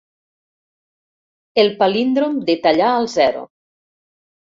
El 1.65 1.71
palíndrom 1.83 2.43
de 2.51 2.59
tallar 2.67 2.91
al 2.97 3.11
zero. 3.21 3.49